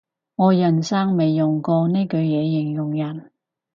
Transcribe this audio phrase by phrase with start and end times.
[0.35, 3.29] 我人生未用過呢句嘢形容人